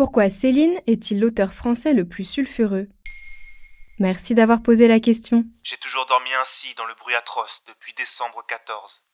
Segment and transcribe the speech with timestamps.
[0.00, 2.88] Pourquoi Céline est-il l'auteur français le plus sulfureux?
[3.98, 5.44] Merci d'avoir posé la question.
[5.62, 9.04] J'ai toujours dormi ainsi dans le bruit atroce depuis décembre 14.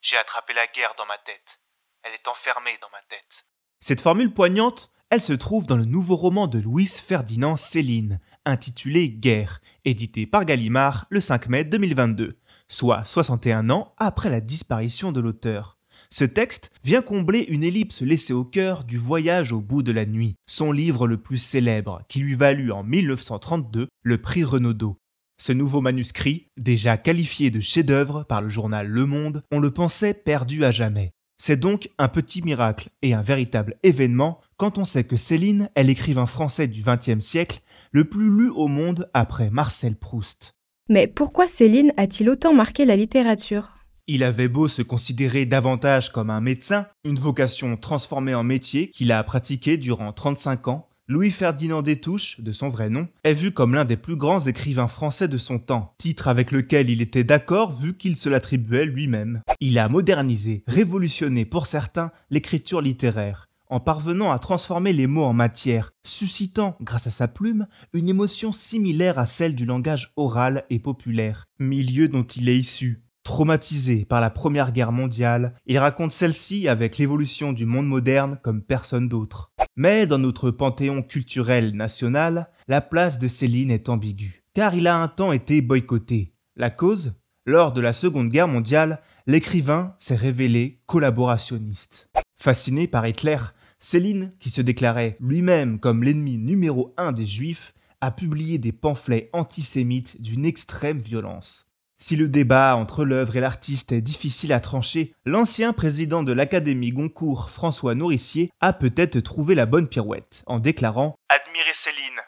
[0.00, 1.58] J'ai attrapé la guerre dans ma tête.
[2.04, 3.46] Elle est enfermée dans ma tête.
[3.80, 9.10] Cette formule poignante, elle se trouve dans le nouveau roman de Louis Ferdinand Céline, intitulé
[9.10, 15.20] Guerre, édité par Gallimard le 5 mai 2022, soit 61 ans après la disparition de
[15.20, 15.77] l'auteur.
[16.10, 20.06] Ce texte vient combler une ellipse laissée au cœur du Voyage au bout de la
[20.06, 24.96] nuit, son livre le plus célèbre, qui lui valut en 1932 le prix Renaudot.
[25.40, 30.14] Ce nouveau manuscrit, déjà qualifié de chef-d'œuvre par le journal Le Monde, on le pensait
[30.14, 31.12] perdu à jamais.
[31.40, 35.84] C'est donc un petit miracle et un véritable événement quand on sait que Céline est
[35.84, 37.60] l'écrivain français du XXe siècle
[37.92, 40.54] le plus lu au monde après Marcel Proust.
[40.88, 43.77] Mais pourquoi Céline a-t-il autant marqué la littérature?
[44.10, 49.12] Il avait beau se considérer davantage comme un médecin, une vocation transformée en métier qu'il
[49.12, 53.84] a pratiqué durant 35 ans, Louis-Ferdinand Destouches, de son vrai nom, est vu comme l'un
[53.84, 57.98] des plus grands écrivains français de son temps, titre avec lequel il était d'accord vu
[57.98, 59.42] qu'il se l'attribuait lui-même.
[59.60, 65.34] Il a modernisé, révolutionné pour certains l'écriture littéraire, en parvenant à transformer les mots en
[65.34, 70.78] matière, suscitant, grâce à sa plume, une émotion similaire à celle du langage oral et
[70.78, 73.02] populaire, milieu dont il est issu.
[73.28, 78.62] Traumatisé par la Première Guerre mondiale, il raconte celle-ci avec l'évolution du monde moderne comme
[78.62, 79.52] personne d'autre.
[79.76, 84.96] Mais dans notre panthéon culturel national, la place de Céline est ambiguë, car il a
[84.96, 86.32] un temps été boycotté.
[86.56, 87.12] La cause?
[87.44, 92.08] Lors de la Seconde Guerre mondiale, l'écrivain s'est révélé collaborationniste.
[92.34, 93.36] Fasciné par Hitler,
[93.78, 99.28] Céline, qui se déclarait lui-même comme l'ennemi numéro un des juifs, a publié des pamphlets
[99.34, 101.67] antisémites d'une extrême violence.
[102.00, 106.90] Si le débat entre l'œuvre et l'artiste est difficile à trancher, l'ancien président de l'Académie
[106.90, 112.20] Goncourt, François Nourricier, a peut-être trouvé la bonne pirouette, en déclarant Admirez Céline,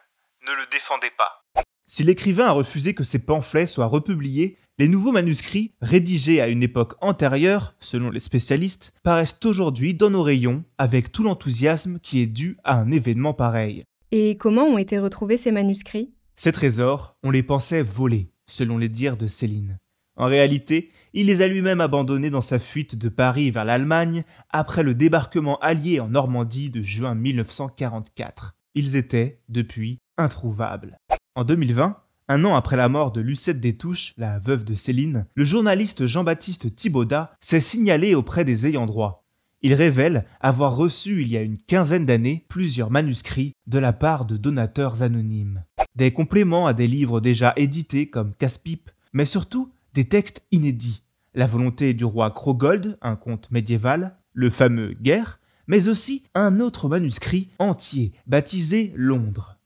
[0.45, 1.63] ne le défendez pas.
[1.87, 6.65] Si l'écrivain a refusé que ses pamphlets soient republiés, les nouveaux manuscrits, rédigés à une
[6.65, 12.27] époque antérieure, selon les spécialistes, paraissent aujourd'hui dans nos rayons avec tout l'enthousiasme qui est
[12.27, 13.85] dû à un événement pareil.
[14.11, 16.13] Et comment ont été retrouvés ces manuscrits?
[16.35, 19.79] Ces trésors, on les pensait volés, selon les dires de Céline.
[20.17, 24.83] En réalité, il les a lui-même abandonnés dans sa fuite de Paris vers l'Allemagne après
[24.83, 28.55] le débarquement allié en Normandie de juin 1944.
[28.75, 30.99] Ils étaient, depuis, introuvables.
[31.35, 31.97] En 2020,
[32.29, 36.75] un an après la mort de Lucette Détouche, la veuve de Céline, le journaliste Jean-Baptiste
[36.77, 39.25] Thibaudat s'est signalé auprès des ayants droit.
[39.63, 44.25] Il révèle avoir reçu il y a une quinzaine d'années plusieurs manuscrits de la part
[44.25, 45.65] de donateurs anonymes.
[45.97, 51.03] Des compléments à des livres déjà édités comme Casse-Pipe, mais surtout des textes inédits.
[51.35, 56.89] La volonté du roi Krogold, un conte médiéval, le fameux Guerre, mais aussi un autre
[56.89, 59.57] manuscrit entier, baptisé Londres.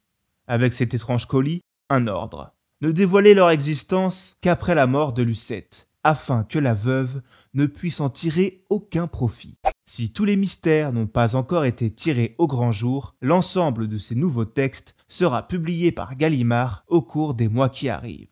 [0.47, 5.89] Avec cet étrange colis, un ordre ne dévoiler leur existence qu'après la mort de Lucette,
[6.03, 7.23] afin que la veuve
[7.55, 9.57] ne puisse en tirer aucun profit.
[9.87, 14.15] Si tous les mystères n'ont pas encore été tirés au grand jour, l'ensemble de ces
[14.15, 18.29] nouveaux textes sera publié par Gallimard au cours des mois qui arrivent.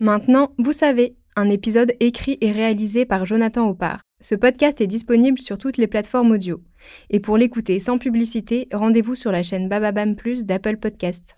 [0.00, 4.00] Maintenant, vous savez, un épisode écrit et réalisé par Jonathan Oppard.
[4.20, 6.62] Ce podcast est disponible sur toutes les plateformes audio.
[7.10, 11.36] Et pour l'écouter sans publicité, rendez-vous sur la chaîne Bababam Plus d'Apple Podcasts.